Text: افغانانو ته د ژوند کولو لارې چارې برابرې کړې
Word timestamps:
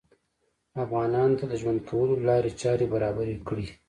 افغانانو 0.83 1.37
ته 1.39 1.45
د 1.47 1.53
ژوند 1.61 1.79
کولو 1.89 2.13
لارې 2.27 2.51
چارې 2.61 2.85
برابرې 2.93 3.35
کړې 3.47 3.67